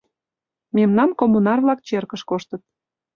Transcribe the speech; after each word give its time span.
Мемнан 0.75 1.09
коммунар-влак 1.19 1.79
черкыш 1.87 2.21
коштыт?! 2.29 2.61